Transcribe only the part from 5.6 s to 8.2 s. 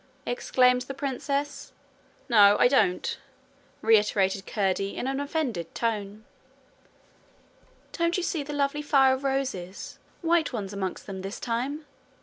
tone. 'Don't